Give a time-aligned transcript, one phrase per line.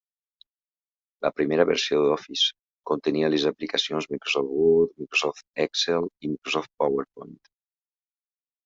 [1.25, 2.47] La primera versió d'Office
[2.93, 7.39] contenia les aplicacions Microsoft Word, Microsoft Excel i Microsoft PowerPoint.